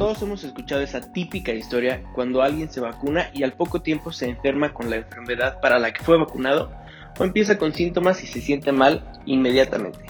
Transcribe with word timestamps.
Todos 0.00 0.22
hemos 0.22 0.44
escuchado 0.44 0.80
esa 0.80 1.12
típica 1.12 1.52
historia 1.52 2.02
cuando 2.14 2.40
alguien 2.40 2.70
se 2.70 2.80
vacuna 2.80 3.30
y 3.34 3.42
al 3.42 3.52
poco 3.52 3.82
tiempo 3.82 4.12
se 4.12 4.30
enferma 4.30 4.72
con 4.72 4.88
la 4.88 4.96
enfermedad 4.96 5.60
para 5.60 5.78
la 5.78 5.92
que 5.92 6.02
fue 6.02 6.16
vacunado 6.16 6.72
o 7.18 7.24
empieza 7.24 7.58
con 7.58 7.74
síntomas 7.74 8.24
y 8.24 8.26
se 8.26 8.40
siente 8.40 8.72
mal 8.72 9.04
inmediatamente. 9.26 10.00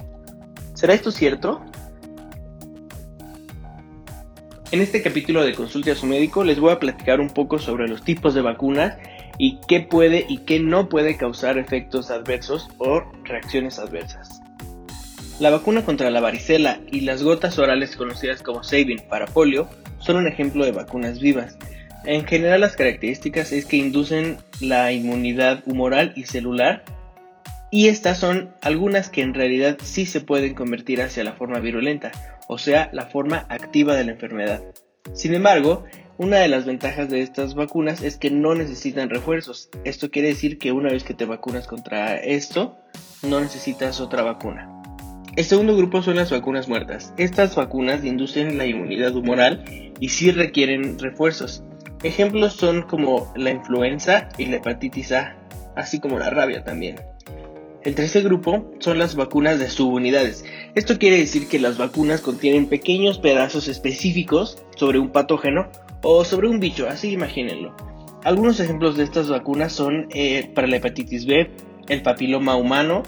¿Será 0.75 0.95
esto 0.95 1.11
cierto? 1.11 1.61
En 4.71 4.81
este 4.81 5.03
capítulo 5.03 5.43
de 5.43 5.55
Consulte 5.55 5.91
a 5.91 5.97
su 5.97 6.07
médico 6.07 6.45
les 6.45 6.61
voy 6.61 6.71
a 6.73 6.79
platicar 6.79 7.19
un 7.19 7.31
poco 7.31 7.59
sobre 7.59 7.89
los 7.89 8.05
tipos 8.05 8.33
de 8.35 8.43
vacunas 8.43 8.97
y 9.37 9.59
qué 9.67 9.81
puede 9.81 10.25
y 10.29 10.39
qué 10.45 10.61
no 10.61 10.89
puede 10.89 11.17
causar 11.17 11.59
efectos 11.59 12.13
adversos 12.13 12.69
o 12.79 13.03
reacciones 13.25 13.81
adversas. 13.81 14.40
La 15.41 15.49
vacuna 15.49 15.87
contra 15.87 16.11
la 16.11 16.21
varicela 16.21 16.81
y 16.93 17.01
las 17.01 17.23
gotas 17.23 17.59
orales 17.59 17.97
conocidas 17.97 18.43
como 18.43 18.63
Sabin 18.63 19.01
para 19.09 19.25
polio 19.25 19.71
son 19.99 20.17
un 20.17 20.27
ejemplo 20.27 20.67
de 20.67 20.73
vacunas 20.73 21.19
vivas. 21.19 21.57
En 22.05 22.27
general 22.27 22.61
las 22.61 22.77
características 22.77 23.51
es 23.51 23.65
que 23.65 23.79
inducen 23.79 24.37
la 24.61 24.93
inmunidad 24.93 25.63
humoral 25.65 26.13
y 26.15 26.25
celular 26.25 26.85
y 27.71 27.89
estas 27.89 28.19
son 28.19 28.51
algunas 28.61 29.09
que 29.09 29.23
en 29.23 29.33
realidad 29.33 29.79
sí 29.83 30.05
se 30.05 30.21
pueden 30.21 30.53
convertir 30.53 31.01
hacia 31.01 31.25
la 31.25 31.33
forma 31.33 31.59
virulenta, 31.59 32.13
o 32.47 32.59
sea, 32.59 32.91
la 32.93 33.07
forma 33.07 33.47
activa 33.49 33.97
de 33.97 34.05
la 34.05 34.13
enfermedad. 34.13 34.63
Sin 35.15 35.33
embargo, 35.33 35.85
una 36.19 36.37
de 36.37 36.49
las 36.49 36.67
ventajas 36.67 37.09
de 37.09 37.23
estas 37.23 37.55
vacunas 37.55 38.03
es 38.03 38.19
que 38.19 38.31
no 38.31 38.55
necesitan 38.55 39.09
refuerzos. 39.09 39.71
Esto 39.85 40.11
quiere 40.11 40.29
decir 40.29 40.59
que 40.59 40.73
una 40.73 40.91
vez 40.91 41.03
que 41.03 41.15
te 41.15 41.25
vacunas 41.25 41.67
contra 41.67 42.19
esto, 42.19 42.77
no 43.23 43.41
necesitas 43.41 44.01
otra 44.01 44.23
vacuna. 44.23 44.80
El 45.37 45.45
segundo 45.45 45.77
grupo 45.77 46.03
son 46.03 46.17
las 46.17 46.31
vacunas 46.31 46.69
muertas. 46.69 47.15
Estas 47.17 47.55
vacunas 47.55 48.05
inducen 48.05 48.59
la 48.59 48.67
inmunidad 48.67 49.15
humoral 49.15 49.65
y 50.01 50.09
sí 50.09 50.33
requieren 50.33 50.99
refuerzos. 50.99 51.63
Ejemplos 52.03 52.55
son 52.55 52.83
como 52.83 53.33
la 53.37 53.51
influenza 53.51 54.29
y 54.39 54.47
la 54.47 54.57
hepatitis 54.57 55.13
A, 55.13 55.37
así 55.77 56.01
como 56.01 56.19
la 56.19 56.31
rabia 56.31 56.65
también. 56.65 56.97
El 57.83 57.95
tercer 57.95 58.25
grupo 58.25 58.73
son 58.81 58.99
las 58.99 59.15
vacunas 59.15 59.59
de 59.61 59.71
subunidades. 59.71 60.45
Esto 60.75 60.99
quiere 60.99 61.19
decir 61.19 61.49
que 61.49 61.61
las 61.61 61.79
vacunas 61.79 62.21
contienen 62.21 62.67
pequeños 62.67 63.19
pedazos 63.19 63.69
específicos 63.69 64.63
sobre 64.77 64.99
un 64.99 65.11
patógeno 65.11 65.71
o 66.03 66.25
sobre 66.25 66.49
un 66.49 66.59
bicho, 66.59 66.89
así 66.89 67.13
imagínenlo. 67.13 67.75
Algunos 68.25 68.59
ejemplos 68.59 68.97
de 68.97 69.05
estas 69.05 69.29
vacunas 69.31 69.73
son 69.73 70.09
eh, 70.11 70.51
para 70.55 70.67
la 70.67 70.77
hepatitis 70.77 71.25
B, 71.25 71.51
el 71.89 72.03
papiloma 72.03 72.57
humano, 72.57 73.03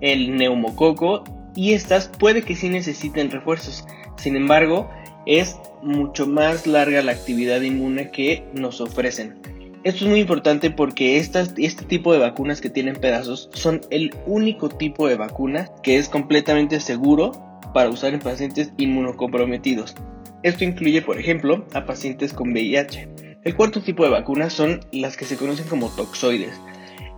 el 0.00 0.36
neumococo 0.36 1.22
y 1.56 1.72
estas 1.72 2.08
puede 2.08 2.42
que 2.42 2.54
sí 2.54 2.68
necesiten 2.68 3.30
refuerzos. 3.30 3.84
Sin 4.16 4.36
embargo, 4.36 4.88
es 5.26 5.56
mucho 5.82 6.26
más 6.26 6.66
larga 6.66 7.02
la 7.02 7.12
actividad 7.12 7.62
inmune 7.62 8.10
que 8.10 8.44
nos 8.54 8.80
ofrecen. 8.80 9.34
Esto 9.82 10.04
es 10.04 10.10
muy 10.10 10.20
importante 10.20 10.70
porque 10.70 11.16
este 11.18 11.84
tipo 11.84 12.12
de 12.12 12.18
vacunas 12.18 12.60
que 12.60 12.70
tienen 12.70 12.96
pedazos 12.96 13.50
son 13.52 13.80
el 13.90 14.14
único 14.26 14.68
tipo 14.68 15.08
de 15.08 15.16
vacuna 15.16 15.70
que 15.82 15.96
es 15.96 16.08
completamente 16.08 16.80
seguro 16.80 17.32
para 17.72 17.90
usar 17.90 18.12
en 18.12 18.20
pacientes 18.20 18.72
inmunocomprometidos. 18.78 19.94
Esto 20.42 20.64
incluye, 20.64 21.02
por 21.02 21.18
ejemplo, 21.18 21.66
a 21.72 21.86
pacientes 21.86 22.32
con 22.32 22.52
VIH. 22.52 23.08
El 23.44 23.54
cuarto 23.54 23.80
tipo 23.80 24.02
de 24.02 24.10
vacunas 24.10 24.52
son 24.52 24.80
las 24.90 25.16
que 25.16 25.24
se 25.24 25.36
conocen 25.36 25.68
como 25.68 25.88
toxoides. 25.88 26.60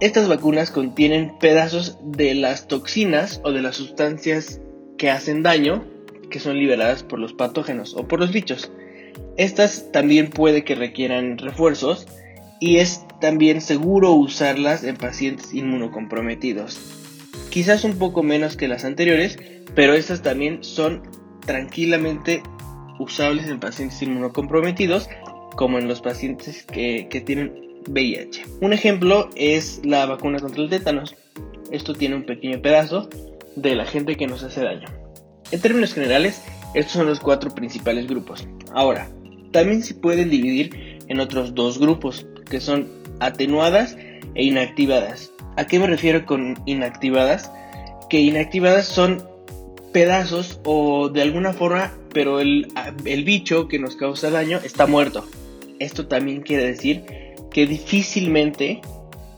Estas 0.00 0.28
vacunas 0.28 0.70
contienen 0.70 1.32
pedazos 1.40 1.98
de 2.02 2.34
las 2.34 2.68
toxinas 2.68 3.40
o 3.42 3.50
de 3.50 3.62
las 3.62 3.74
sustancias 3.74 4.60
que 4.96 5.10
hacen 5.10 5.42
daño 5.42 5.84
que 6.30 6.38
son 6.38 6.56
liberadas 6.56 7.02
por 7.02 7.18
los 7.18 7.32
patógenos 7.32 7.94
o 7.94 8.06
por 8.06 8.20
los 8.20 8.30
bichos. 8.30 8.70
Estas 9.36 9.90
también 9.90 10.30
puede 10.30 10.62
que 10.62 10.76
requieran 10.76 11.38
refuerzos 11.38 12.06
y 12.60 12.76
es 12.76 13.04
también 13.20 13.60
seguro 13.60 14.12
usarlas 14.12 14.84
en 14.84 14.96
pacientes 14.96 15.52
inmunocomprometidos. 15.52 16.78
Quizás 17.50 17.82
un 17.82 17.98
poco 17.98 18.22
menos 18.22 18.56
que 18.56 18.68
las 18.68 18.84
anteriores, 18.84 19.36
pero 19.74 19.94
estas 19.94 20.22
también 20.22 20.62
son 20.62 21.02
tranquilamente 21.44 22.42
usables 23.00 23.48
en 23.48 23.58
pacientes 23.58 24.00
inmunocomprometidos 24.02 25.08
como 25.56 25.78
en 25.78 25.88
los 25.88 26.00
pacientes 26.00 26.62
que, 26.64 27.08
que 27.10 27.20
tienen 27.20 27.67
VIH. 27.88 28.44
Un 28.60 28.72
ejemplo 28.72 29.30
es 29.34 29.80
la 29.84 30.06
vacuna 30.06 30.38
contra 30.38 30.62
el 30.62 30.70
tétanos. 30.70 31.14
Esto 31.70 31.94
tiene 31.94 32.16
un 32.16 32.24
pequeño 32.24 32.60
pedazo 32.62 33.08
de 33.56 33.74
la 33.74 33.84
gente 33.84 34.16
que 34.16 34.26
nos 34.26 34.42
hace 34.42 34.62
daño. 34.62 34.88
En 35.50 35.60
términos 35.60 35.94
generales, 35.94 36.42
estos 36.74 36.92
son 36.92 37.06
los 37.06 37.20
cuatro 37.20 37.54
principales 37.54 38.06
grupos. 38.06 38.46
Ahora, 38.72 39.08
también 39.52 39.82
se 39.82 39.94
pueden 39.94 40.30
dividir 40.30 40.98
en 41.08 41.20
otros 41.20 41.54
dos 41.54 41.78
grupos, 41.78 42.26
que 42.50 42.60
son 42.60 42.88
atenuadas 43.20 43.96
e 44.34 44.44
inactivadas. 44.44 45.32
¿A 45.56 45.66
qué 45.66 45.78
me 45.78 45.86
refiero 45.86 46.24
con 46.26 46.54
inactivadas? 46.66 47.50
Que 48.10 48.20
inactivadas 48.20 48.86
son 48.86 49.22
pedazos 49.92 50.60
o 50.64 51.08
de 51.08 51.22
alguna 51.22 51.52
forma, 51.52 51.92
pero 52.12 52.40
el, 52.40 52.68
el 53.04 53.24
bicho 53.24 53.68
que 53.68 53.78
nos 53.78 53.96
causa 53.96 54.30
daño 54.30 54.60
está 54.62 54.86
muerto. 54.86 55.24
Esto 55.78 56.06
también 56.06 56.42
quiere 56.42 56.66
decir 56.66 57.04
que 57.50 57.66
difícilmente, 57.66 58.80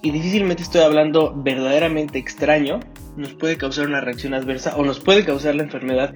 y 0.03 0.11
difícilmente 0.11 0.63
estoy 0.63 0.83
hablando 0.83 1.35
verdaderamente 1.37 2.19
extraño, 2.19 2.81
nos 3.17 3.35
puede 3.35 3.57
causar 3.57 3.87
una 3.87 4.01
reacción 4.01 4.35
adversa 4.35 4.77
o 4.77 4.85
nos 4.85 5.01
puede 5.01 5.25
causar 5.25 5.55
la 5.55 5.63
enfermedad. 5.63 6.15